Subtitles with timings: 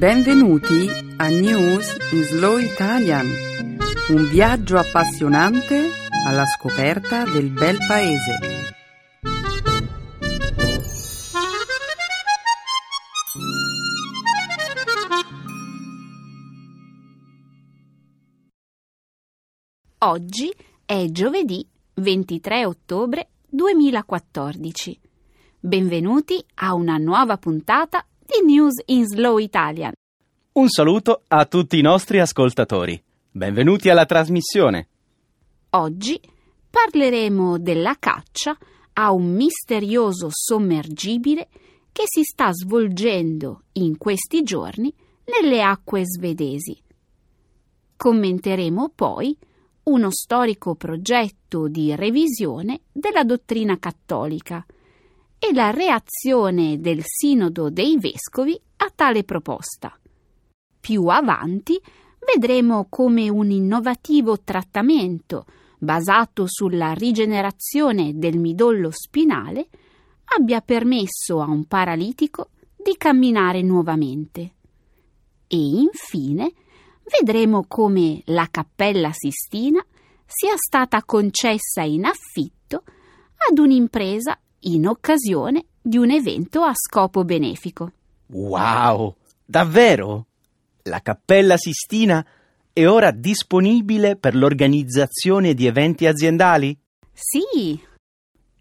[0.00, 3.26] Benvenuti a News in Slow Italian,
[4.08, 5.90] un viaggio appassionante
[6.26, 8.38] alla scoperta del bel paese.
[19.98, 20.50] Oggi
[20.86, 24.98] è giovedì 23 ottobre 2014.
[25.60, 29.92] Benvenuti a una nuova puntata di News in Slow Italian.
[30.52, 33.02] Un saluto a tutti i nostri ascoltatori.
[33.28, 34.88] Benvenuti alla trasmissione.
[35.70, 36.20] Oggi
[36.70, 38.56] parleremo della caccia
[38.92, 41.48] a un misterioso sommergibile
[41.90, 46.80] che si sta svolgendo in questi giorni nelle acque svedesi.
[47.96, 49.36] Commenteremo poi
[49.84, 54.64] uno storico progetto di revisione della dottrina cattolica
[55.42, 59.98] e la reazione del Sinodo dei Vescovi a tale proposta.
[60.78, 61.80] Più avanti
[62.32, 65.46] vedremo come un innovativo trattamento
[65.78, 69.68] basato sulla rigenerazione del midollo spinale
[70.36, 74.54] abbia permesso a un paralitico di camminare nuovamente.
[75.46, 76.52] E infine
[77.18, 79.84] vedremo come la Cappella Sistina
[80.26, 82.84] sia stata concessa in affitto
[83.48, 87.92] ad un'impresa in occasione di un evento a scopo benefico.
[88.26, 89.16] Wow!
[89.44, 90.26] Davvero?
[90.84, 92.24] La Cappella Sistina
[92.72, 96.76] è ora disponibile per l'organizzazione di eventi aziendali?
[97.12, 97.78] Sì,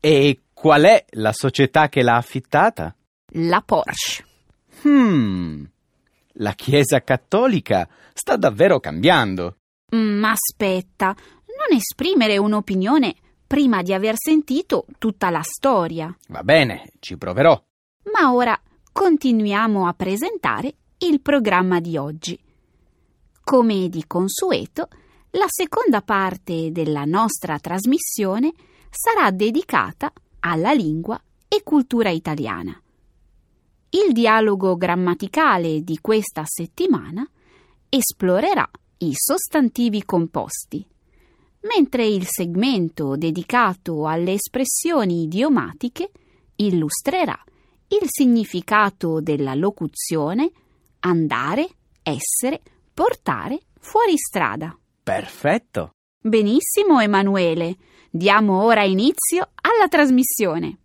[0.02, 2.94] E qual è la società che l'ha affittata?
[3.34, 4.26] la Porsche.
[4.86, 5.64] Hmm.
[6.42, 9.58] La Chiesa Cattolica sta davvero cambiando.
[9.92, 13.14] Ma aspetta, non esprimere un'opinione
[13.50, 16.16] prima di aver sentito tutta la storia.
[16.28, 17.60] Va bene, ci proverò.
[18.14, 18.56] Ma ora
[18.92, 22.40] continuiamo a presentare il programma di oggi.
[23.44, 24.88] Come di consueto,
[25.32, 28.54] la seconda parte della nostra trasmissione
[28.92, 32.80] sarà dedicata alla lingua e cultura italiana.
[33.90, 37.28] Il dialogo grammaticale di questa settimana
[37.90, 38.70] esplorerà
[39.00, 40.86] i sostantivi composti,
[41.62, 46.12] mentre il segmento dedicato alle espressioni idiomatiche
[46.56, 47.38] illustrerà
[47.90, 50.52] il significato della locuzione
[51.00, 51.68] andare,
[52.04, 52.62] essere,
[52.94, 54.78] portare fuori strada.
[55.02, 55.92] Perfetto.
[56.22, 57.78] Benissimo, Emanuele.
[58.12, 60.80] Diamo ora inizio alla trasmissione.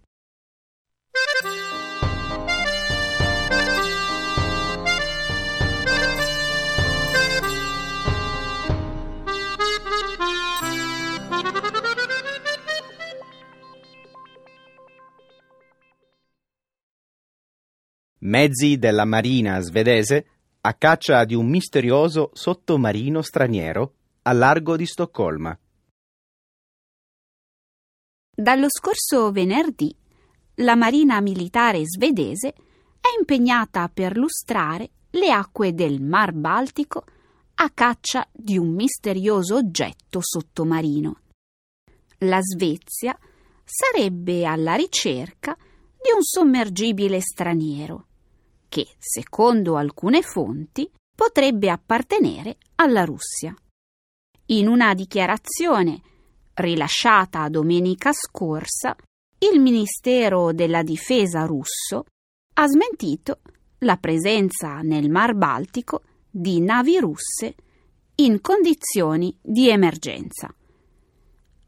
[18.25, 20.27] Mezzi della marina svedese
[20.63, 25.55] a caccia di un misterioso sottomarino straniero a largo di Stoccolma.
[28.35, 29.95] Dallo scorso venerdì
[30.59, 32.55] la Marina Militare svedese
[32.99, 37.05] è impegnata per lustrare le acque del Mar Baltico
[37.57, 41.21] a caccia di un misterioso oggetto sottomarino.
[42.21, 43.19] La Svezia
[43.65, 48.07] sarebbe alla ricerca di un sommergibile straniero
[48.75, 53.55] che, secondo alcune fonti, potrebbe appartenere alla Russia.
[54.47, 56.03] In una dichiarazione
[56.55, 58.97] rilasciata domenica scorsa,
[59.39, 62.07] il Ministero della Difesa russo
[62.55, 63.43] ha smentito
[63.79, 67.55] la presenza nel Mar Baltico di navi russe
[68.17, 70.53] in condizioni di emergenza.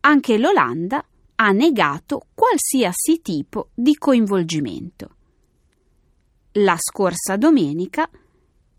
[0.00, 1.06] Anche l'Olanda
[1.36, 5.15] ha negato qualsiasi tipo di coinvolgimento.
[6.58, 8.08] La scorsa domenica,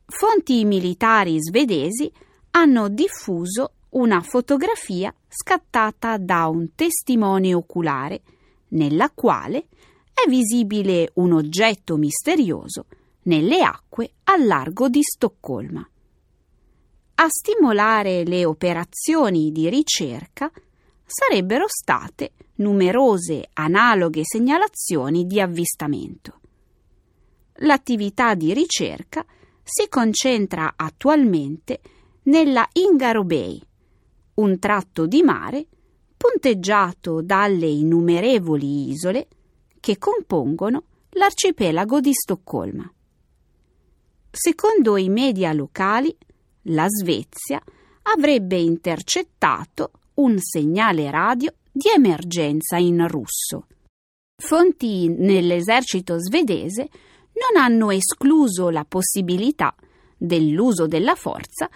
[0.07, 2.11] fonti militari svedesi
[2.51, 8.23] hanno diffuso una fotografia scattata da un testimone oculare,
[8.69, 9.67] nella quale
[10.11, 12.87] è visibile un oggetto misterioso
[13.23, 15.87] nelle acque al largo di Stoccolma.
[17.13, 20.51] A stimolare le operazioni di ricerca
[21.05, 26.39] sarebbero state numerose analoghe segnalazioni di avvistamento.
[27.61, 29.25] L'attività di ricerca
[29.63, 31.81] si concentra attualmente
[32.23, 33.59] nella Ingaro Bay,
[34.35, 35.65] un tratto di mare
[36.15, 39.27] punteggiato dalle innumerevoli isole
[39.79, 42.91] che compongono l'arcipelago di Stoccolma.
[44.29, 46.15] Secondo i media locali,
[46.63, 47.61] la Svezia
[48.03, 53.67] avrebbe intercettato un segnale radio di emergenza in russo.
[54.39, 56.89] Fonti nell'esercito svedese
[57.37, 59.75] non hanno escluso la possibilità
[60.17, 61.69] dell'uso della forza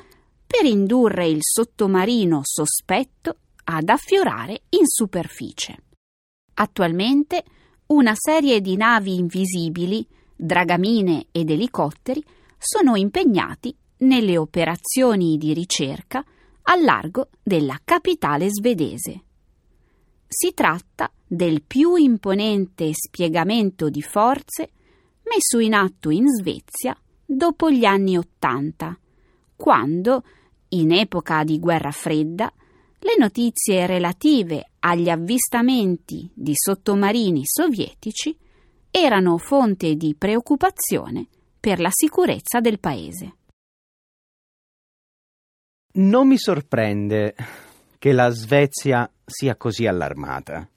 [0.46, 5.78] per indurre il sottomarino sospetto ad affiorare in superficie.
[6.56, 7.44] Attualmente
[7.88, 10.06] una serie di navi invisibili,
[10.36, 12.24] dragamine ed elicotteri
[12.58, 16.24] sono impegnati nelle operazioni di ricerca
[16.64, 19.24] al largo della capitale svedese.
[20.28, 24.72] Si tratta del più imponente spiegamento di forze
[25.34, 28.98] messo in atto in Svezia dopo gli anni Ottanta,
[29.56, 30.24] quando,
[30.70, 32.52] in epoca di guerra fredda,
[33.00, 38.38] le notizie relative agli avvistamenti di sottomarini sovietici
[38.92, 41.28] erano fonte di preoccupazione
[41.60, 43.36] per la sicurezza del paese.
[45.94, 47.36] Non mi sorprende
[47.98, 50.68] che la Svezia sia così allarmata.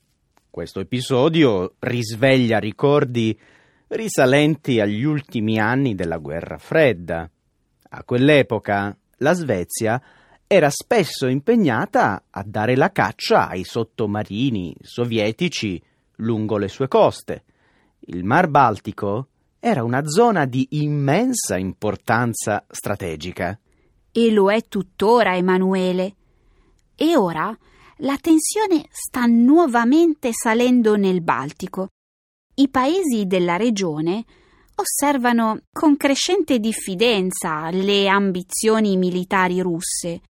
[0.49, 3.37] Questo episodio risveglia ricordi
[3.95, 7.31] risalenti agli ultimi anni della guerra fredda.
[7.91, 10.01] A quell'epoca la Svezia
[10.47, 15.81] era spesso impegnata a dare la caccia ai sottomarini sovietici
[16.17, 17.45] lungo le sue coste.
[18.07, 23.59] Il Mar Baltico era una zona di immensa importanza strategica
[24.13, 26.15] e lo è tuttora Emanuele.
[26.97, 27.57] E ora
[27.99, 31.89] la tensione sta nuovamente salendo nel Baltico.
[32.57, 34.25] I paesi della regione
[34.77, 40.21] osservano con crescente diffidenza le ambizioni militari russe,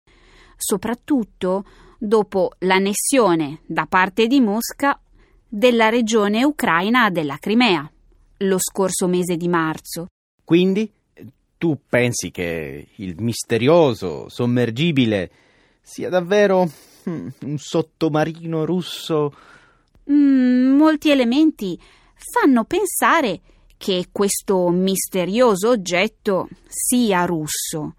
[0.57, 1.65] soprattutto
[1.99, 4.99] dopo l'annessione da parte di Mosca
[5.47, 7.89] della regione ucraina della Crimea
[8.37, 10.07] lo scorso mese di marzo.
[10.43, 10.91] Quindi
[11.59, 15.31] tu pensi che il misterioso sommergibile
[15.79, 16.67] sia davvero
[17.07, 19.33] hmm, un sottomarino russo?
[20.11, 21.79] Mm, molti elementi
[22.31, 23.41] fanno pensare
[23.77, 27.95] che questo misterioso oggetto sia russo.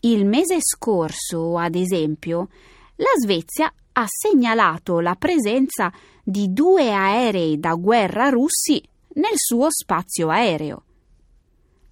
[0.00, 2.48] Il mese scorso, ad esempio,
[2.96, 5.92] la Svezia ha segnalato la presenza
[6.22, 8.82] di due aerei da guerra russi
[9.14, 10.84] nel suo spazio aereo.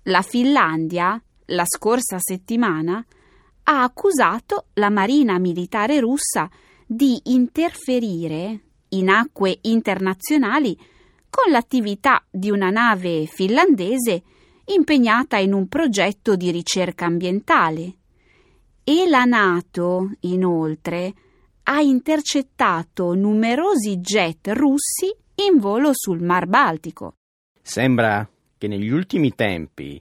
[0.05, 3.05] La Finlandia, la scorsa settimana,
[3.65, 6.51] ha accusato la Marina militare russa
[6.87, 8.61] di interferire
[8.91, 10.79] in acque internazionali
[11.35, 14.23] con l'attività di una nave finlandese
[14.67, 17.95] impegnata in un progetto di ricerca ambientale.
[18.85, 21.13] E la Nato, inoltre,
[21.65, 25.13] ha intercettato numerosi jet russi
[25.47, 27.17] in volo sul Mar Baltico.
[27.61, 30.01] Sembra che negli ultimi tempi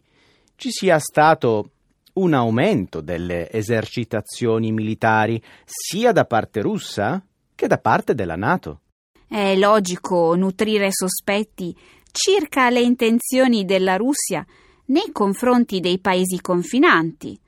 [0.56, 1.72] ci sia stato
[2.14, 7.26] un aumento delle esercitazioni militari sia da parte russa
[7.56, 8.82] che da parte della Nato.
[9.28, 11.76] È logico nutrire sospetti
[12.12, 14.46] circa le intenzioni della Russia
[14.86, 17.40] nei confronti dei paesi confinanti,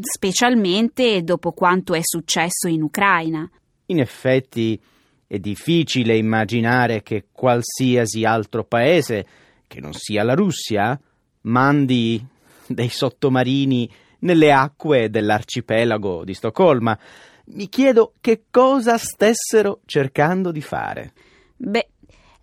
[0.00, 3.48] specialmente dopo quanto è successo in Ucraina.
[3.86, 4.80] In effetti
[5.26, 9.26] è difficile immaginare che qualsiasi altro paese
[9.66, 10.98] che non sia la Russia,
[11.42, 12.24] mandi
[12.66, 13.90] dei sottomarini
[14.20, 16.98] nelle acque dell'arcipelago di Stoccolma.
[17.46, 21.12] Mi chiedo che cosa stessero cercando di fare.
[21.56, 21.88] Beh,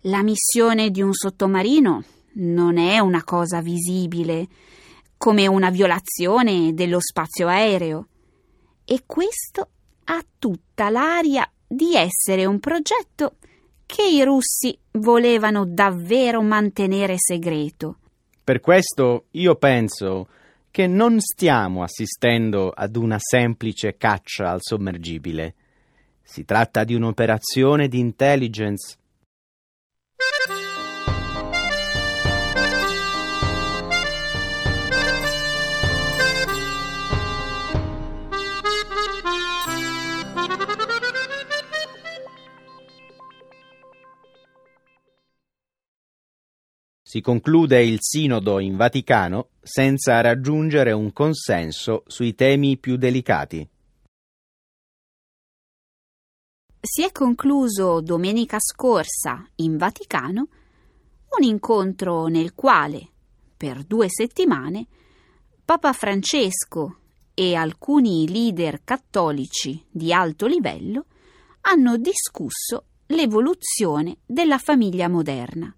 [0.02, 4.46] la missione di un sottomarino non è una cosa visibile,
[5.16, 8.06] come una violazione dello spazio aereo.
[8.84, 9.68] E questo
[10.04, 13.36] ha tutta l'aria di essere un progetto
[13.86, 17.98] che i russi volevano davvero mantenere segreto.
[18.42, 20.28] Per questo io penso
[20.72, 25.54] che non stiamo assistendo ad una semplice caccia al sommergibile.
[26.22, 28.96] Si tratta di un'operazione di intelligence
[47.12, 53.68] si conclude il sinodo in Vaticano senza raggiungere un consenso sui temi più delicati.
[56.80, 60.48] Si è concluso domenica scorsa in Vaticano
[61.38, 63.10] un incontro nel quale,
[63.58, 64.86] per due settimane,
[65.66, 66.96] Papa Francesco
[67.34, 71.04] e alcuni leader cattolici di alto livello
[71.60, 75.76] hanno discusso l'evoluzione della famiglia moderna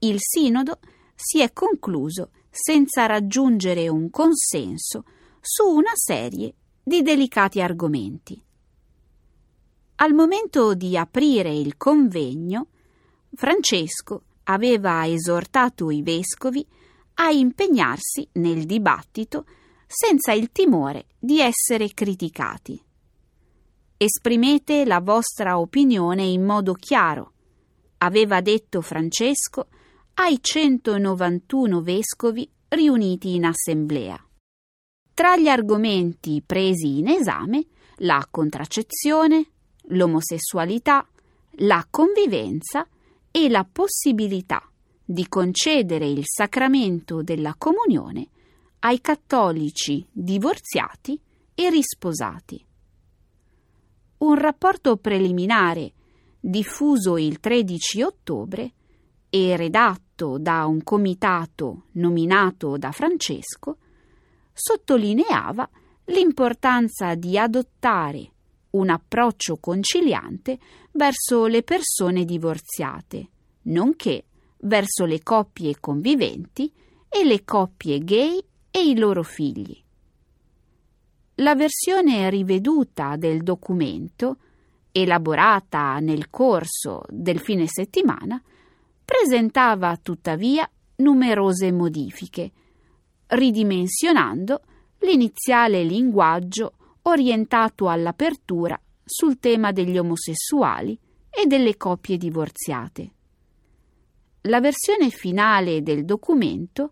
[0.00, 0.78] il sinodo
[1.14, 5.04] si è concluso senza raggiungere un consenso
[5.40, 8.42] su una serie di delicati argomenti.
[9.96, 12.68] Al momento di aprire il convegno,
[13.34, 16.66] Francesco aveva esortato i vescovi
[17.14, 19.46] a impegnarsi nel dibattito
[19.86, 22.82] senza il timore di essere criticati.
[23.96, 27.32] Esprimete la vostra opinione in modo chiaro,
[27.98, 29.68] aveva detto Francesco
[30.18, 34.18] ai 191 vescovi riuniti in assemblea.
[35.12, 39.46] Tra gli argomenti presi in esame la contraccezione,
[39.88, 41.06] l'omosessualità,
[41.58, 42.86] la convivenza
[43.30, 44.62] e la possibilità
[45.04, 48.28] di concedere il sacramento della comunione
[48.80, 51.20] ai cattolici divorziati
[51.54, 52.64] e risposati.
[54.18, 55.92] Un rapporto preliminare
[56.40, 58.72] diffuso il 13 ottobre
[59.36, 63.76] e redatto da un comitato nominato da Francesco,
[64.50, 65.68] sottolineava
[66.06, 68.30] l'importanza di adottare
[68.70, 70.58] un approccio conciliante
[70.92, 73.28] verso le persone divorziate,
[73.64, 74.24] nonché
[74.60, 76.72] verso le coppie conviventi
[77.06, 79.78] e le coppie gay e i loro figli.
[81.36, 84.38] La versione riveduta del documento,
[84.92, 88.42] elaborata nel corso del fine settimana,
[89.06, 92.50] presentava tuttavia numerose modifiche,
[93.28, 94.60] ridimensionando
[94.98, 96.72] l'iniziale linguaggio
[97.02, 100.98] orientato all'apertura sul tema degli omosessuali
[101.30, 103.10] e delle coppie divorziate.
[104.42, 106.90] La versione finale del documento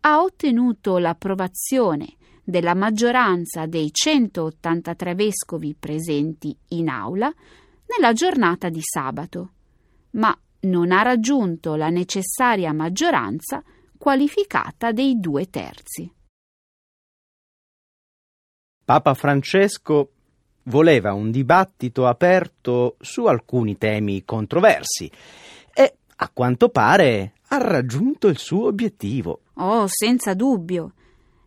[0.00, 7.32] ha ottenuto l'approvazione della maggioranza dei 183 vescovi presenti in aula
[7.86, 9.50] nella giornata di sabato,
[10.10, 13.62] ma non ha raggiunto la necessaria maggioranza
[13.96, 16.12] qualificata dei due terzi.
[18.84, 20.10] Papa Francesco
[20.64, 25.10] voleva un dibattito aperto su alcuni temi controversi
[25.72, 29.40] e, a quanto pare, ha raggiunto il suo obiettivo.
[29.54, 30.92] Oh, senza dubbio.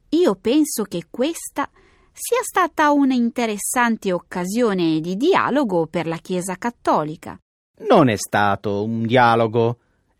[0.09, 1.69] Io penso che questa
[2.11, 7.39] sia stata una interessante occasione di dialogo per la Chiesa cattolica.
[7.87, 9.77] Non è stato un dialogo,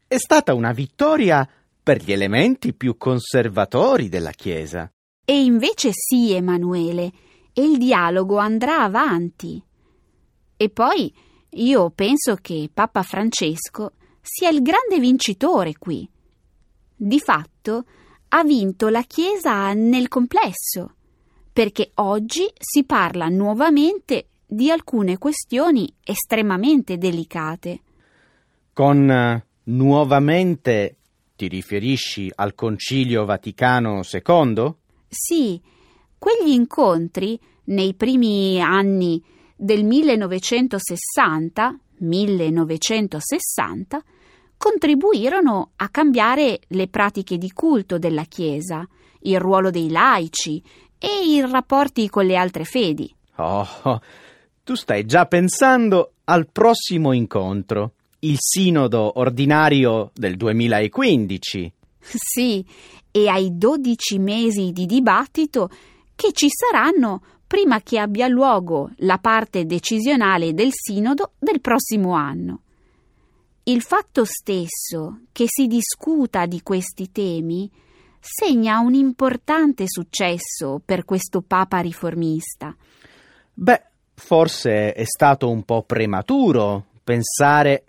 [0.08, 1.48] è stata una vittoria
[1.82, 4.92] per gli elementi più conservatori della Chiesa.
[5.26, 7.12] E invece sì, Emanuele,
[7.54, 9.62] e il dialogo andrà avanti.
[10.56, 11.14] E poi
[11.52, 16.10] io penso che Papa Francesco sia il grande vincitore qui.
[16.96, 17.86] Di fatto
[18.30, 20.96] ha vinto la Chiesa nel complesso,
[21.52, 27.82] perché oggi si parla nuovamente di alcune questioni estremamente delicate.
[28.74, 29.40] Con uh,
[29.72, 30.96] nuovamente
[31.36, 34.74] ti riferisci al Concilio Vaticano II?
[35.08, 35.62] Sì,
[36.18, 39.24] quegli incontri nei primi anni
[39.56, 44.04] del 1960, 1960
[44.58, 48.84] contribuirono a cambiare le pratiche di culto della Chiesa,
[49.22, 50.60] il ruolo dei laici
[50.98, 53.16] e i rapporti con le altre fedi.
[53.36, 54.02] Oh,
[54.70, 61.74] tu stai già pensando al prossimo incontro, il sinodo ordinario del 2015.
[61.98, 62.64] Sì,
[63.10, 65.72] e ai 12 mesi di dibattito
[66.14, 72.62] che ci saranno prima che abbia luogo la parte decisionale del sinodo del prossimo anno.
[73.64, 77.68] Il fatto stesso che si discuta di questi temi
[78.20, 82.76] segna un importante successo per questo Papa riformista.
[83.52, 83.89] Beh,
[84.20, 87.86] forse è stato un po' prematuro pensare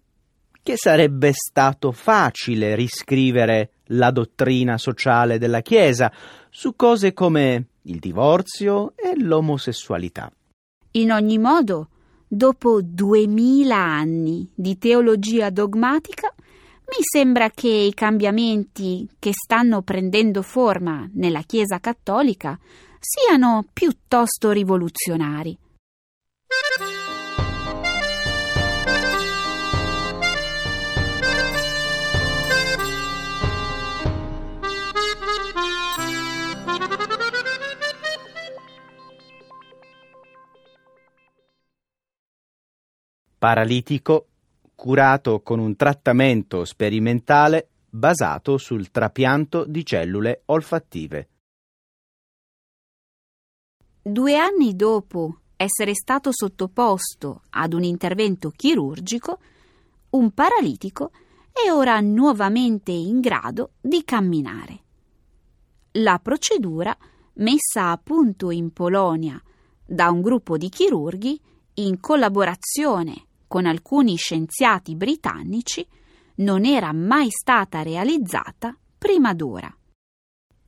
[0.62, 6.10] che sarebbe stato facile riscrivere la dottrina sociale della Chiesa
[6.48, 10.32] su cose come il divorzio e l'omosessualità.
[10.92, 11.88] In ogni modo,
[12.26, 21.08] dopo duemila anni di teologia dogmatica, mi sembra che i cambiamenti che stanno prendendo forma
[21.14, 22.58] nella Chiesa cattolica
[22.98, 25.56] siano piuttosto rivoluzionari.
[43.40, 44.26] Paralitico
[44.74, 51.28] curato con un trattamento sperimentale basato sul trapianto di cellule olfattive.
[54.02, 59.38] Due anni dopo essere stato sottoposto ad un intervento chirurgico,
[60.10, 61.10] un paralitico
[61.52, 64.80] è ora nuovamente in grado di camminare.
[65.92, 66.96] La procedura,
[67.34, 69.38] messa a punto in Polonia
[69.84, 71.38] da un gruppo di chirurghi
[71.74, 75.86] in collaborazione con alcuni scienziati britannici
[76.36, 79.70] non era mai stata realizzata prima d'ora.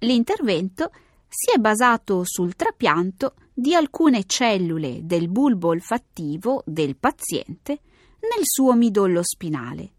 [0.01, 0.91] L'intervento
[1.35, 7.81] si è basato sul trapianto di alcune cellule del bulbo olfattivo del paziente
[8.21, 9.93] nel suo midollo spinale.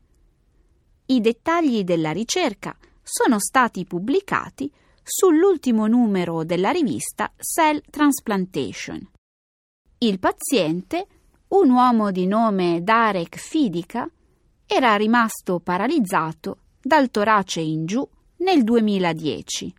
[1.07, 4.71] I dettagli della ricerca sono stati pubblicati
[5.01, 9.09] sull'ultimo numero della rivista Cell Transplantation.
[9.97, 11.07] Il paziente,
[11.47, 14.07] un uomo di nome Darek Fidica,
[14.67, 19.73] era rimasto paralizzato dal torace in giù nel 2010,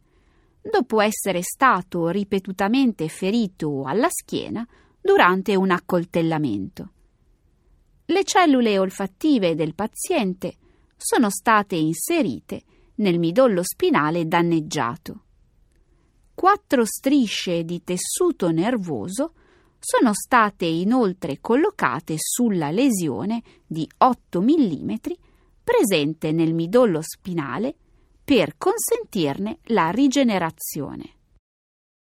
[0.70, 4.66] dopo essere stato ripetutamente ferito alla schiena
[5.00, 6.90] durante un accoltellamento.
[8.06, 10.56] Le cellule olfattive del paziente
[10.96, 12.62] sono state inserite
[12.96, 15.20] nel midollo spinale danneggiato.
[16.34, 19.34] Quattro strisce di tessuto nervoso
[19.78, 24.94] sono state inoltre collocate sulla lesione di 8 mm
[25.62, 27.76] presente nel midollo spinale
[28.24, 31.10] per consentirne la rigenerazione.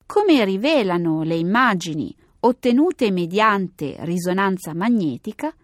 [0.07, 5.55] Come rivelano le immagini ottenute mediante risonanza magnetica,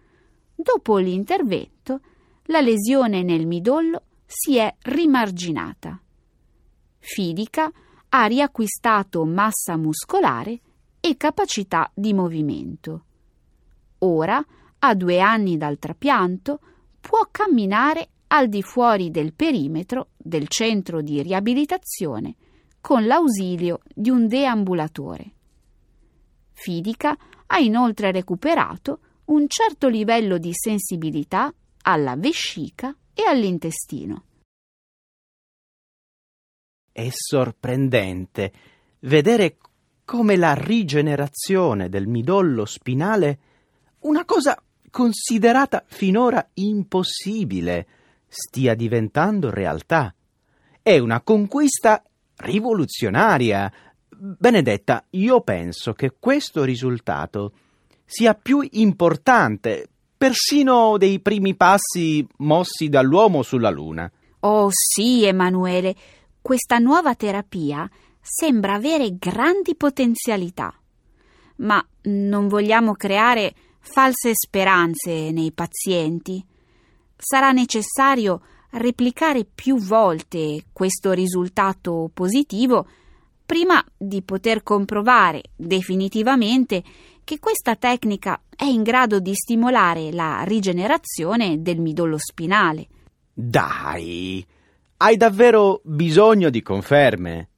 [0.53, 2.01] dopo l'intervento
[2.47, 5.99] la lesione nel midollo si è rimarginata.
[6.99, 7.71] Fidica
[8.09, 10.59] ha riacquistato massa muscolare
[10.99, 13.05] e capacità di movimento.
[13.99, 14.43] Ora,
[14.79, 16.59] a due anni dal trapianto,
[16.99, 22.35] può camminare al di fuori del perimetro del centro di riabilitazione
[22.81, 25.31] con l'ausilio di un deambulatore.
[26.51, 34.23] Fidica ha inoltre recuperato un certo livello di sensibilità alla vescica e all'intestino.
[36.91, 38.51] È sorprendente
[39.01, 39.57] vedere
[40.03, 43.39] come la rigenerazione del midollo spinale,
[43.99, 44.59] una cosa
[44.89, 47.87] considerata finora impossibile,
[48.33, 50.13] stia diventando realtà.
[50.81, 52.03] È una conquista
[52.37, 53.71] rivoluzionaria.
[54.09, 57.53] Benedetta, io penso che questo risultato
[58.03, 64.11] sia più importante persino dei primi passi mossi dall'uomo sulla Luna.
[64.39, 65.95] Oh sì, Emanuele,
[66.41, 70.73] questa nuova terapia sembra avere grandi potenzialità.
[71.57, 76.43] Ma non vogliamo creare false speranze nei pazienti.
[77.15, 82.87] Sarà necessario replicare più volte questo risultato positivo
[83.45, 86.83] prima di poter comprovare definitivamente
[87.23, 92.87] che questa tecnica è in grado di stimolare la rigenerazione del midollo spinale.
[93.33, 94.45] Dai,
[94.97, 97.49] hai davvero bisogno di conferme?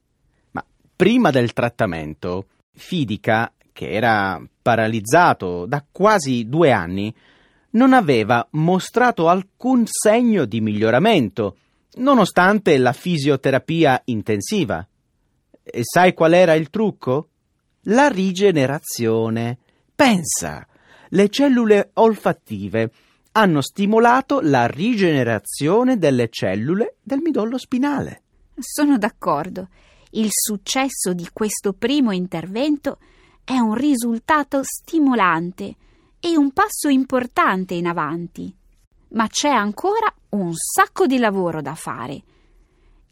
[0.52, 0.64] Ma
[0.94, 7.14] prima del trattamento, Fidica, che era paralizzato da quasi due anni,
[7.76, 11.56] non aveva mostrato alcun segno di miglioramento,
[11.96, 14.86] nonostante la fisioterapia intensiva.
[15.62, 17.28] E sai qual era il trucco?
[17.82, 19.58] La rigenerazione.
[19.94, 20.66] Pensa,
[21.10, 22.90] le cellule olfattive
[23.32, 28.22] hanno stimolato la rigenerazione delle cellule del midollo spinale.
[28.58, 29.68] Sono d'accordo.
[30.12, 32.98] Il successo di questo primo intervento
[33.44, 35.76] è un risultato stimolante
[36.20, 38.54] e un passo importante in avanti.
[39.08, 42.22] Ma c'è ancora un sacco di lavoro da fare.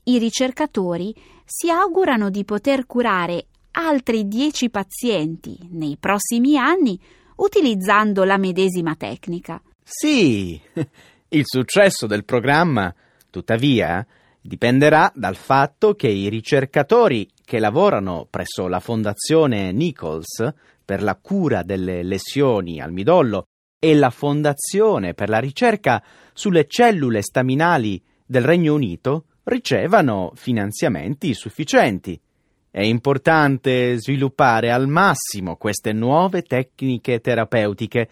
[0.04, 1.14] I ricercatori
[1.44, 7.00] si augurano di poter curare altri 10 pazienti nei prossimi anni
[7.36, 9.60] utilizzando la medesima tecnica.
[9.82, 10.60] Sì,
[11.28, 12.94] il successo del programma,
[13.30, 14.06] tuttavia,
[14.40, 20.52] dipenderà dal fatto che i ricercatori che lavorano presso la Fondazione Nichols
[20.84, 23.46] per la cura delle lesioni al midollo
[23.78, 32.18] e la Fondazione per la ricerca sulle cellule staminali del Regno Unito ricevano finanziamenti sufficienti.
[32.70, 38.08] È importante sviluppare al massimo queste nuove tecniche terapeutiche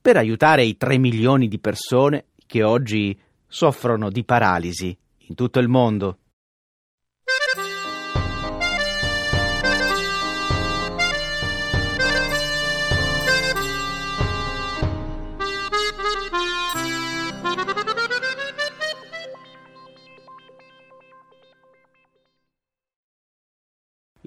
[0.00, 4.96] per aiutare i 3 milioni di persone che oggi soffrono di paralisi
[5.28, 6.18] in tutto il mondo.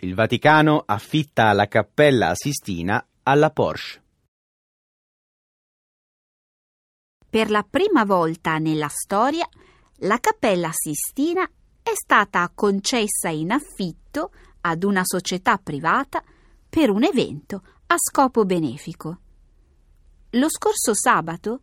[0.03, 4.03] Il Vaticano affitta la Cappella Sistina alla Porsche.
[7.29, 9.47] Per la prima volta nella storia,
[9.99, 11.49] la Cappella Sistina
[11.81, 16.21] è stata concessa in affitto ad una società privata
[16.67, 19.19] per un evento a scopo benefico.
[20.31, 21.61] Lo scorso sabato,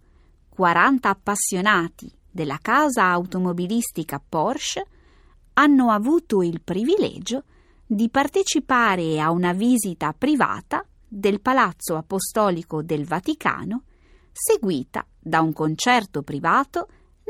[0.49, 4.87] 40 appassionati della casa automobilistica Porsche
[5.53, 7.59] hanno avuto il privilegio di
[8.09, 13.83] partecipare a una visita privata del Palazzo Apostolico del Vaticano,
[14.31, 16.87] seguita da un concerto privato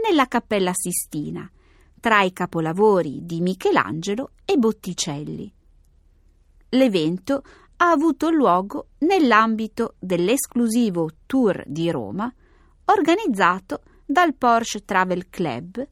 [0.07, 1.51] nella Cappella Sistina,
[1.99, 5.51] tra i capolavori di Michelangelo e Botticelli.
[6.70, 7.42] L'evento
[7.77, 12.31] ha avuto luogo nell'ambito dell'esclusivo tour di Roma
[12.85, 15.88] organizzato dal Porsche Travel Club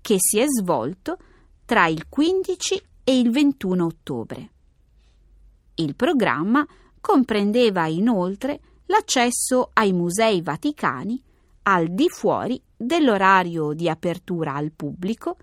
[0.00, 1.18] che si è svolto
[1.64, 4.50] tra il 15 e il 21 ottobre.
[5.76, 6.66] Il programma
[7.00, 11.20] comprendeva inoltre l'accesso ai musei vaticani
[11.62, 15.36] al di fuori dell'orario di apertura al pubblico,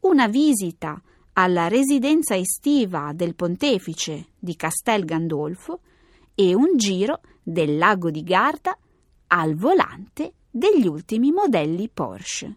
[0.00, 1.00] una visita
[1.34, 5.80] alla residenza estiva del pontefice di Castel Gandolfo
[6.34, 8.76] e un giro del lago di Garda
[9.28, 12.56] al volante degli ultimi modelli Porsche.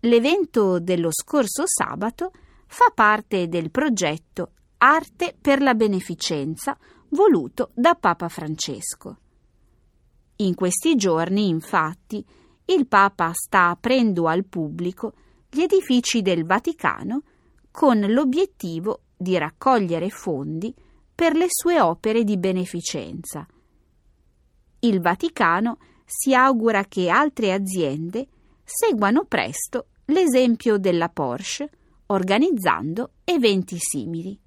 [0.00, 2.30] L'evento dello scorso sabato
[2.66, 6.76] fa parte del progetto Arte per la beneficenza
[7.10, 9.16] voluto da Papa Francesco.
[10.36, 12.24] In questi giorni, infatti,
[12.66, 15.14] il Papa sta aprendo al pubblico
[15.48, 17.22] gli edifici del Vaticano
[17.70, 20.74] con l'obiettivo di raccogliere fondi
[21.14, 23.46] per le sue opere di beneficenza.
[24.80, 28.28] Il Vaticano si augura che altre aziende
[28.62, 31.70] seguano presto l'esempio della Porsche
[32.06, 34.38] organizzando eventi simili.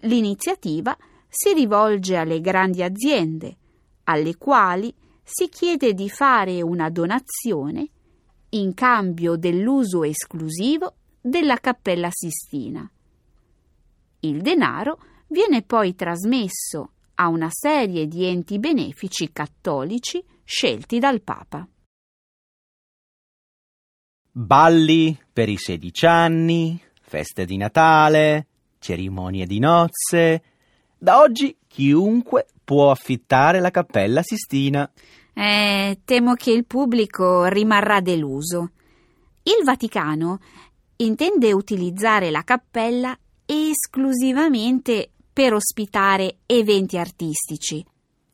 [0.00, 0.96] L'iniziativa
[1.28, 3.56] si rivolge alle grandi aziende,
[4.04, 7.88] alle quali si chiede di fare una donazione
[8.50, 12.90] in cambio dell'uso esclusivo della Cappella Sistina.
[14.20, 21.66] Il denaro viene poi trasmesso a una serie di enti benefici cattolici scelti dal Papa.
[24.34, 28.46] Balli per i 16 anni, feste di Natale,
[28.78, 30.42] cerimonie di nozze.
[30.96, 34.90] Da oggi chiunque può affittare la Cappella Sistina.
[35.34, 38.70] Eh, temo che il pubblico rimarrà deluso.
[39.42, 40.38] Il Vaticano
[40.96, 43.14] intende utilizzare la cappella
[43.44, 47.84] esclusivamente per ospitare eventi artistici.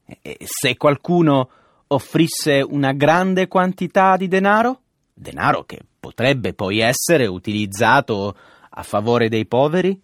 [0.05, 1.51] E se qualcuno
[1.89, 4.83] offrisse una grande quantità di denaro?
[5.13, 8.37] Denaro che potrebbe poi essere utilizzato
[8.71, 10.01] a favore dei poveri?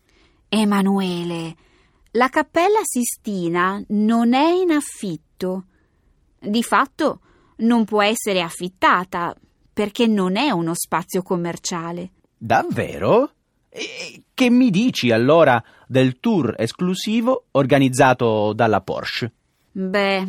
[0.49, 1.57] Emanuele,
[2.13, 5.65] la Cappella Sistina non è in affitto.
[6.39, 7.21] Di fatto
[7.57, 9.35] non può essere affittata
[9.73, 12.11] perché non è uno spazio commerciale.
[12.37, 13.33] Davvero?
[13.69, 19.33] E che mi dici allora del tour esclusivo organizzato dalla Porsche?
[19.73, 20.27] Beh,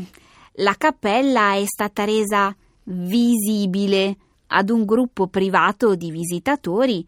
[0.54, 7.06] la cappella è stata resa visibile ad un gruppo privato di visitatori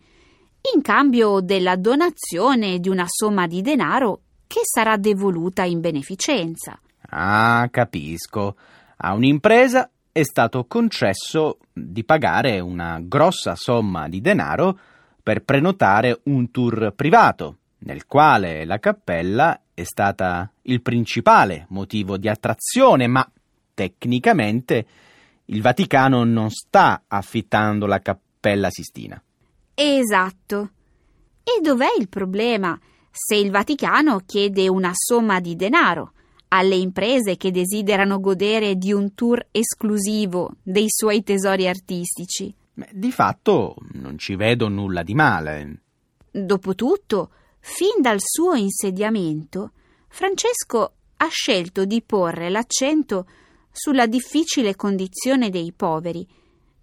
[0.74, 6.80] in cambio della donazione di una somma di denaro che sarà devoluta in beneficenza.
[7.10, 8.56] Ah, capisco.
[8.98, 14.80] A un'impresa è stato concesso di pagare una grossa somma di denaro
[15.22, 22.28] per prenotare un tour privato, nel quale la cappella è stata il principale motivo di
[22.28, 23.30] attrazione, ma
[23.74, 24.88] tecnicamente
[25.50, 29.22] il Vaticano non sta affittando la Cappella Sistina.
[29.74, 30.72] Esatto.
[31.44, 32.78] E dov'è il problema
[33.12, 36.14] se il Vaticano chiede una somma di denaro
[36.50, 42.54] alle imprese che desiderano godere di un tour esclusivo dei suoi tesori artistici?
[42.92, 45.82] Di fatto non ci vedo nulla di male.
[46.32, 49.72] Dopotutto, fin dal suo insediamento,
[50.08, 53.26] Francesco ha scelto di porre l'accento
[53.78, 56.28] sulla difficile condizione dei poveri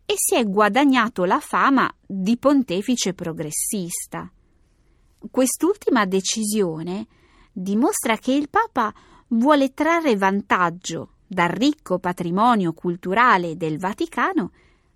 [0.07, 4.31] e si è guadagnato la fama di pontefice progressista.
[5.31, 7.07] Quest'ultima decisione
[7.53, 8.95] dimostra che il Papa
[9.29, 14.53] vuole trarre vantaggio dal ricco patrimonio culturale del Vaticano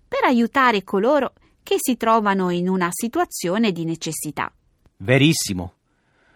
[0.07, 1.33] per aiutare coloro
[1.63, 4.51] che si trovano in una situazione di necessità.
[4.97, 5.73] Verissimo.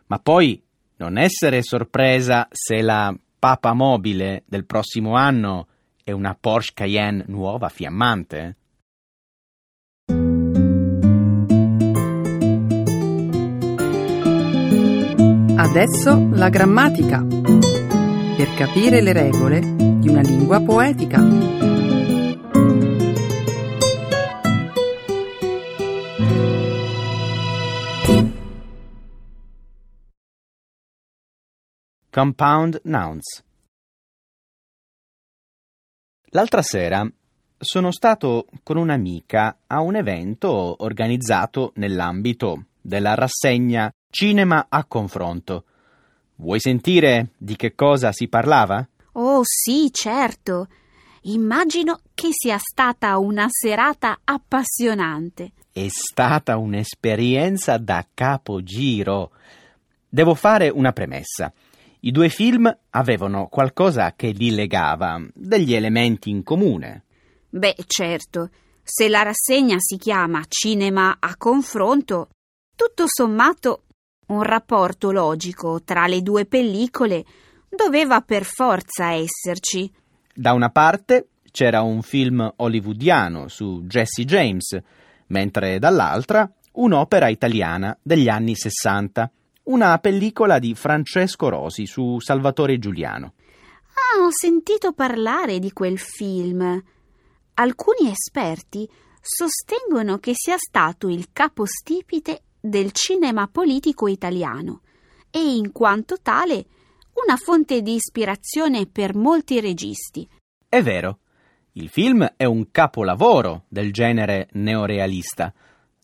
[0.07, 0.61] Ma poi
[0.97, 5.67] non essere sorpresa se la Papa mobile del prossimo anno
[6.01, 8.55] è una Porsche Cayenne nuova, fiammante?
[15.57, 17.21] Adesso la grammatica.
[17.27, 21.62] Per capire le regole di una lingua poetica.
[32.13, 33.43] Compound Nouns
[36.25, 37.11] L'altra sera
[37.57, 45.63] sono stato con un'amica a un evento organizzato nell'ambito della rassegna Cinema a confronto.
[46.35, 48.87] Vuoi sentire di che cosa si parlava?
[49.13, 50.67] Oh sì, certo.
[51.21, 55.53] Immagino che sia stata una serata appassionante.
[55.71, 59.31] È stata un'esperienza da capogiro.
[60.07, 61.51] Devo fare una premessa.
[62.05, 67.05] I due film avevano qualcosa che li legava, degli elementi in comune.
[67.49, 68.49] Beh, certo,
[68.83, 72.27] se la rassegna si chiama Cinema a confronto,
[72.75, 73.83] tutto sommato
[74.27, 77.23] un rapporto logico tra le due pellicole
[77.69, 79.89] doveva per forza esserci.
[80.35, 84.77] Da una parte c'era un film hollywoodiano su Jesse James,
[85.27, 89.31] mentre dall'altra un'opera italiana degli anni Sessanta,
[89.63, 93.33] una pellicola di Francesco Rosi su Salvatore Giuliano.
[93.93, 96.83] Ah, ho sentito parlare di quel film.
[97.55, 98.89] Alcuni esperti
[99.21, 104.81] sostengono che sia stato il capostipite del cinema politico italiano
[105.29, 106.65] e, in quanto tale,
[107.25, 110.27] una fonte di ispirazione per molti registi.
[110.67, 111.19] È vero,
[111.73, 115.53] il film è un capolavoro del genere neorealista.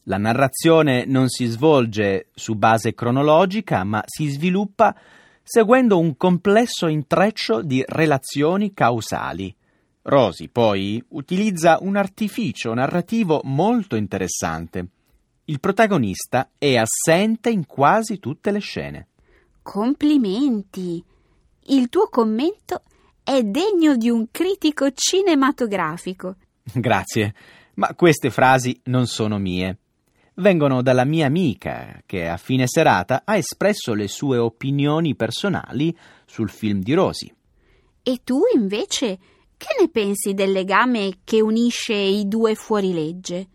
[0.03, 4.95] La narrazione non si svolge su base cronologica, ma si sviluppa
[5.43, 9.55] seguendo un complesso intreccio di relazioni causali.
[10.03, 14.87] Rosi poi utilizza un artificio narrativo molto interessante.
[15.45, 19.07] Il protagonista è assente in quasi tutte le scene.
[19.61, 21.03] Complimenti!
[21.65, 22.83] Il tuo commento
[23.23, 26.35] è degno di un critico cinematografico.
[26.73, 27.35] Grazie,
[27.75, 29.77] ma queste frasi non sono mie.
[30.39, 36.49] Vengono dalla mia amica, che a fine serata ha espresso le sue opinioni personali sul
[36.49, 37.33] film di Rosi.
[38.01, 39.19] E tu, invece,
[39.57, 43.47] che ne pensi del legame che unisce i due fuorilegge?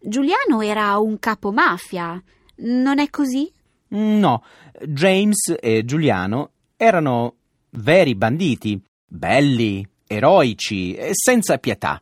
[0.00, 2.20] Giuliano era un capo mafia,
[2.56, 3.52] non è così?
[3.88, 4.42] No,
[4.82, 7.34] James e Giuliano erano
[7.72, 12.00] veri banditi, belli, eroici e senza pietà,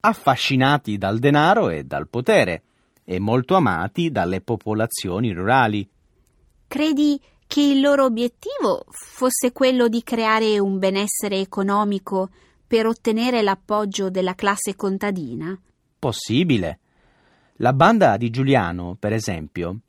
[0.00, 2.62] affascinati dal denaro e dal potere
[3.04, 5.88] e molto amati dalle popolazioni rurali.
[6.66, 12.30] Credi che il loro obiettivo fosse quello di creare un benessere economico
[12.66, 15.58] per ottenere l'appoggio della classe contadina?
[15.98, 16.78] Possibile.
[17.56, 19.80] La banda di Giuliano, per esempio,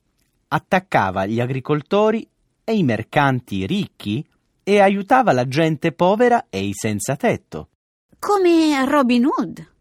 [0.49, 2.27] attaccava gli agricoltori
[2.63, 4.25] e i mercanti ricchi
[4.61, 7.69] e aiutava la gente povera e i senza tetto.
[8.19, 9.72] Come Robin Hood.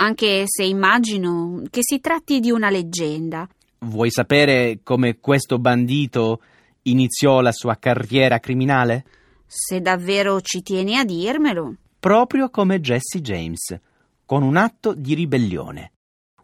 [0.00, 3.48] Anche se immagino che si tratti di una leggenda.
[3.80, 6.40] Vuoi sapere come questo bandito
[6.82, 9.04] iniziò la sua carriera criminale?
[9.46, 13.78] Se davvero ci tieni a dirmelo proprio come Jesse James,
[14.24, 15.92] con un atto di ribellione.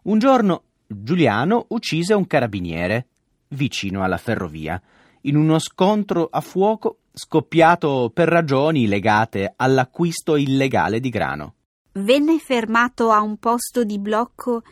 [0.03, 3.07] Un giorno Giuliano uccise un carabiniere
[3.49, 4.79] vicino alla ferrovia,
[5.21, 11.53] in uno scontro a fuoco scoppiato per ragioni legate all'acquisto illegale di grano.
[11.97, 14.63] Venne fermato a un posto di blocco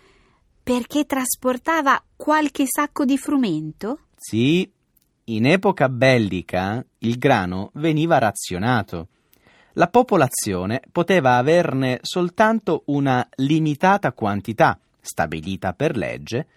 [0.62, 4.00] perché trasportava qualche sacco di frumento?
[4.16, 4.70] Sì,
[5.26, 9.08] in epoca bellica il grano veniva razionato
[9.74, 16.48] la popolazione poteva averne soltanto una limitata quantità, stabilita per legge,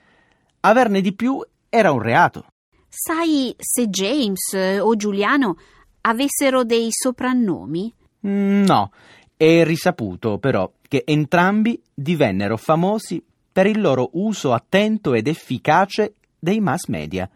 [0.60, 2.46] averne di più era un reato.
[2.88, 5.56] Sai se James o Giuliano
[6.02, 7.94] avessero dei soprannomi?
[8.26, 8.90] Mm, no,
[9.36, 13.20] è risaputo però che entrambi divennero famosi
[13.52, 17.28] per il loro uso attento ed efficace dei mass media.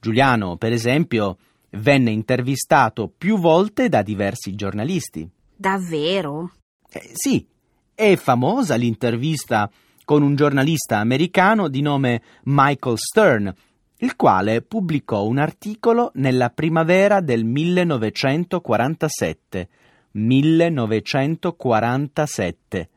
[0.00, 1.36] Giuliano, per esempio,
[1.70, 5.26] venne intervistato più volte da diversi giornalisti.
[5.54, 6.52] Davvero?
[6.88, 7.46] Eh, sì,
[7.94, 9.70] è famosa l'intervista
[10.04, 13.52] con un giornalista americano di nome Michael Stern,
[13.98, 19.68] il quale pubblicò un articolo nella primavera del 1947.
[20.16, 22.88] 1947,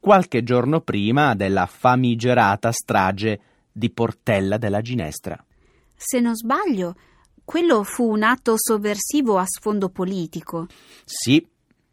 [0.00, 5.38] qualche giorno prima della famigerata strage di Portella della Ginestra.
[5.94, 6.96] Se non sbaglio,
[7.44, 10.66] quello fu un atto sovversivo a sfondo politico.
[11.04, 11.46] Sì,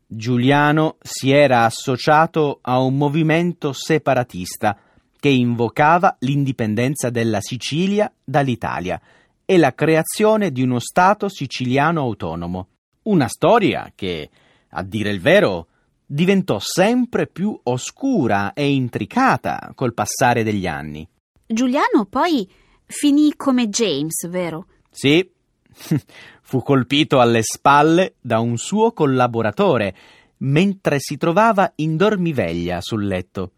[0.07, 4.77] Giuliano si era associato a un movimento separatista
[5.17, 9.01] che invocava l'indipendenza della Sicilia dall'Italia
[9.45, 12.67] e la creazione di uno Stato siciliano autonomo.
[13.03, 14.29] Una storia che,
[14.71, 15.67] a dire il vero,
[16.05, 21.07] diventò sempre più oscura e intricata col passare degli anni.
[21.45, 22.49] Giuliano poi
[22.85, 24.67] finì come James, vero?
[24.89, 25.29] Sì,
[26.41, 29.95] fu colpito alle spalle da un suo collaboratore,
[30.37, 33.51] mentre si trovava in dormiveglia sul letto.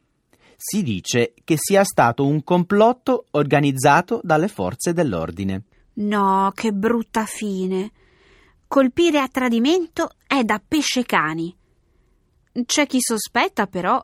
[0.55, 5.63] Si dice che sia stato un complotto organizzato dalle forze dell'ordine.
[5.95, 7.91] No, che brutta fine.
[8.73, 11.55] Colpire a tradimento è da pesce cani.
[12.65, 14.01] C'è chi sospetta, però,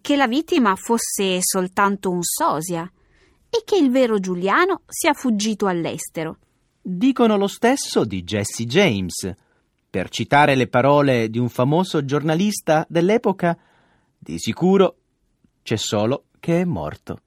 [0.00, 2.90] che la vittima fosse soltanto un sosia
[3.50, 6.38] e che il vero Giuliano sia fuggito all'estero.
[6.80, 9.36] Dicono lo stesso di Jesse James.
[9.90, 13.54] Per citare le parole di un famoso giornalista dell'epoca,
[14.16, 14.96] di sicuro
[15.62, 17.20] c'è solo che è morto.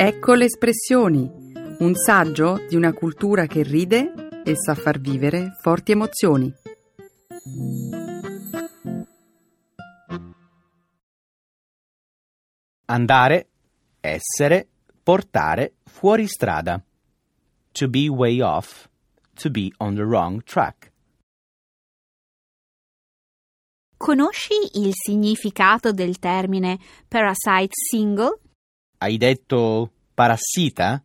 [0.00, 1.37] Ecco le espressioni,
[1.80, 6.52] un saggio di una cultura che ride e sa far vivere forti emozioni.
[12.86, 13.48] Andare,
[14.00, 14.66] essere,
[15.02, 16.82] portare fuori strada.
[17.72, 18.88] To be way off,
[19.34, 20.90] to be on the wrong track.
[23.96, 28.40] Conosci il significato del termine parasite single?
[28.98, 31.02] Hai detto parassita?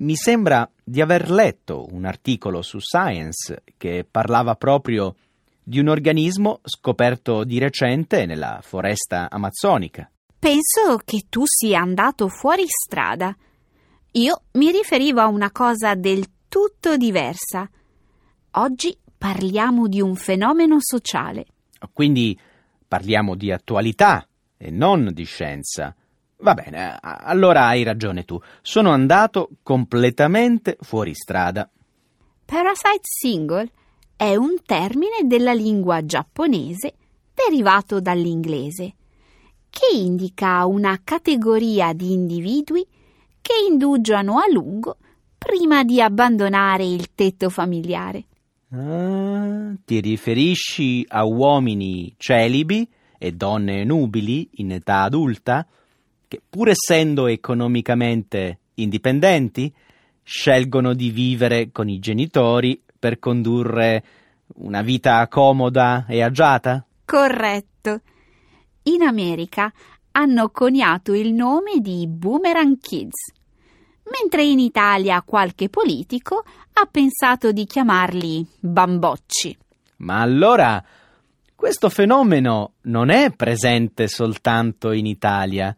[0.00, 5.16] Mi sembra di aver letto un articolo su Science che parlava proprio
[5.60, 10.08] di un organismo scoperto di recente nella foresta amazzonica.
[10.38, 13.36] Penso che tu sia andato fuori strada.
[14.12, 17.68] Io mi riferivo a una cosa del tutto diversa.
[18.52, 21.44] Oggi parliamo di un fenomeno sociale.
[21.92, 22.38] Quindi
[22.86, 24.24] parliamo di attualità
[24.56, 25.92] e non di scienza.
[26.40, 28.40] Va bene, allora hai ragione tu.
[28.62, 31.68] Sono andato completamente fuori strada.
[32.44, 33.70] Parasite single
[34.16, 36.94] è un termine della lingua giapponese
[37.34, 38.94] derivato dall'inglese
[39.68, 42.86] che indica una categoria di individui
[43.40, 44.96] che indugiano a lungo
[45.36, 48.24] prima di abbandonare il tetto familiare.
[48.70, 55.66] Ah, ti riferisci a uomini celibi e donne nubili in età adulta
[56.28, 59.72] che, pur essendo economicamente indipendenti,
[60.22, 64.04] scelgono di vivere con i genitori per condurre
[64.56, 66.84] una vita comoda e agiata?
[67.04, 68.00] Corretto.
[68.84, 69.72] In America
[70.12, 73.32] hanno coniato il nome di Boomerang Kids,
[74.20, 79.56] mentre in Italia qualche politico ha pensato di chiamarli bambocci.
[79.98, 80.82] Ma allora
[81.54, 85.74] questo fenomeno non è presente soltanto in Italia,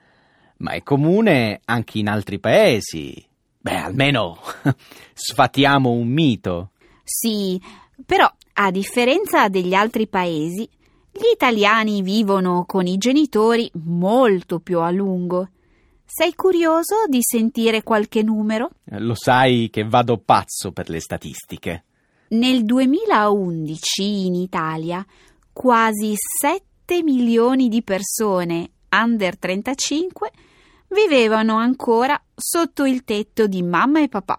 [0.60, 3.22] ma è comune anche in altri paesi.
[3.58, 4.38] Beh, almeno
[5.12, 6.70] sfatiamo un mito.
[7.04, 7.60] Sì,
[8.04, 10.68] però a differenza degli altri paesi,
[11.10, 15.48] gli italiani vivono con i genitori molto più a lungo.
[16.04, 18.70] Sei curioso di sentire qualche numero?
[18.84, 21.84] Lo sai che vado pazzo per le statistiche.
[22.30, 25.04] Nel 2011 in Italia
[25.52, 30.30] quasi 7 milioni di persone under 35
[30.90, 34.38] vivevano ancora sotto il tetto di mamma e papà.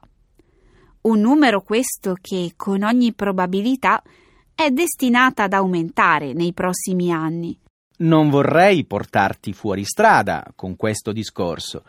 [1.01, 4.03] Un numero questo che con ogni probabilità
[4.53, 7.57] è destinata ad aumentare nei prossimi anni.
[7.97, 11.83] Non vorrei portarti fuori strada con questo discorso,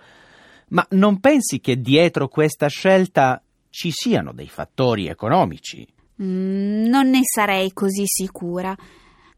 [0.69, 5.87] ma non pensi che dietro questa scelta ci siano dei fattori economici?
[6.23, 8.75] Mm, non ne sarei così sicura.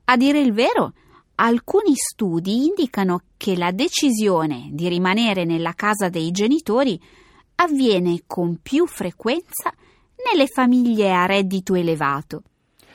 [0.06, 0.92] A dire il vero,
[1.36, 7.00] alcuni studi indicano che la decisione di rimanere nella casa dei genitori
[7.56, 9.72] avviene con più frequenza
[10.30, 12.42] nelle famiglie a reddito elevato.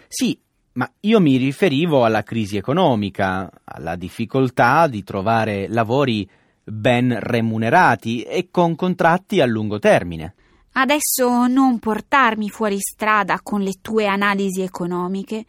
[0.08, 0.38] Sì,
[0.74, 6.28] ma io mi riferivo alla crisi economica, alla difficoltà di trovare lavori
[6.64, 10.36] ben remunerati e con contratti a lungo termine.
[10.72, 15.46] Adesso non portarmi fuori strada con le tue analisi economiche.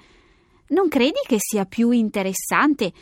[0.70, 2.92] Non credi che sia più interessante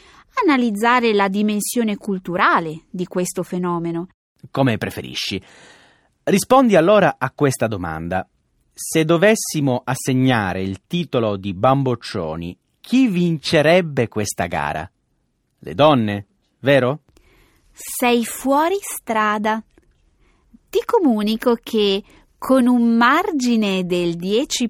[0.42, 4.08] analizzare la dimensione culturale di questo fenomeno?
[4.50, 5.42] Come preferisci.
[6.24, 8.26] Rispondi allora a questa domanda.
[8.72, 14.90] Se dovessimo assegnare il titolo di bamboccioni, chi vincerebbe questa gara?
[15.58, 16.26] Le donne,
[16.60, 17.00] vero?
[17.72, 19.62] Sei fuori strada.
[20.70, 22.02] Ti comunico che
[22.38, 24.68] con un margine del 10%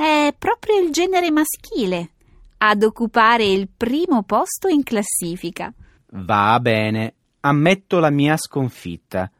[0.00, 2.12] è proprio il genere maschile
[2.58, 5.70] ad occupare il primo posto in classifica.
[6.12, 9.30] Va bene, ammetto la mia sconfitta.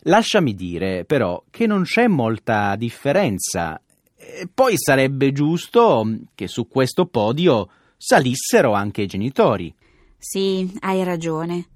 [0.00, 3.80] Lasciami dire, però, che non c'è molta differenza.
[4.14, 9.74] E poi sarebbe giusto che su questo podio salissero anche i genitori.
[10.18, 11.68] Sì, hai ragione.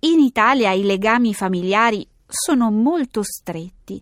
[0.00, 4.00] In Italia i legami familiari sono molto stretti.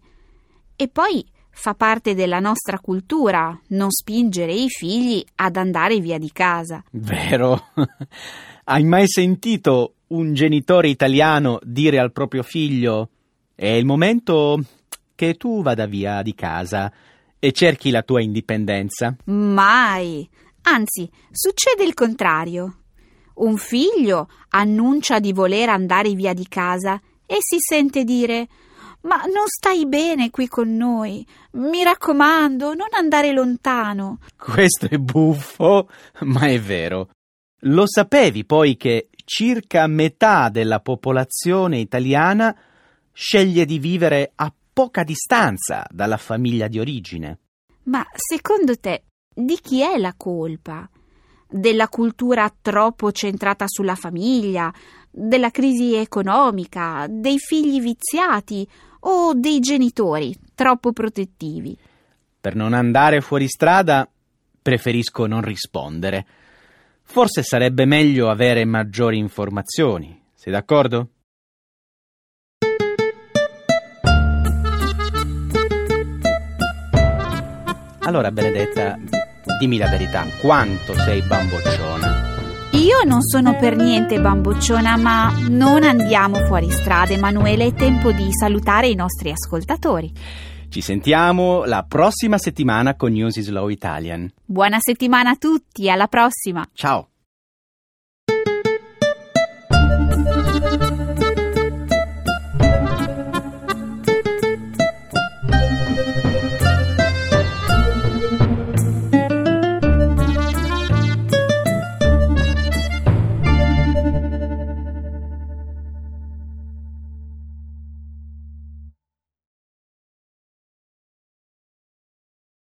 [0.77, 1.27] E poi
[1.61, 6.85] Fa parte della nostra cultura non spingere i figli ad andare via di casa.
[6.93, 7.71] Vero?
[8.63, 13.09] Hai mai sentito un genitore italiano dire al proprio figlio
[13.57, 14.63] è il momento
[15.17, 16.93] che tu vada via di casa
[17.41, 19.17] e cerchi la tua indipendenza?
[19.25, 20.31] Mai.
[20.63, 22.83] Anzi, succede il contrario.
[23.35, 28.47] Un figlio annuncia di voler andare via di casa e si sente dire
[29.03, 31.27] ma non stai bene qui con noi.
[31.53, 34.19] Mi raccomando, non andare lontano.
[34.37, 35.89] Questo è buffo,
[36.21, 37.11] ma è vero.
[37.63, 42.57] Lo sapevi poi che circa metà della popolazione italiana
[43.13, 47.39] sceglie di vivere a poca distanza dalla famiglia di origine?
[47.85, 50.89] Ma secondo te di chi è la colpa?
[51.51, 54.73] Della cultura troppo centrata sulla famiglia,
[55.11, 58.69] della crisi economica, dei figli viziati
[59.01, 61.77] o dei genitori troppo protettivi?
[62.41, 64.09] Per non andare fuori strada
[64.61, 66.27] preferisco non rispondere.
[67.03, 70.21] Forse sarebbe meglio avere maggiori informazioni.
[70.35, 71.09] Sei d'accordo?
[78.01, 78.99] Allora, Benedetta,
[79.59, 81.88] dimmi la verità, quanto sei bambocciona?
[82.89, 88.29] Io non sono per niente bambocciona, ma non andiamo fuori strada, Emanuele, è tempo di
[88.31, 90.11] salutare i nostri ascoltatori.
[90.71, 94.33] Ci sentiamo la prossima settimana con News is Slow Italian.
[94.43, 96.67] Buona settimana a tutti, alla prossima!
[96.73, 97.09] Ciao!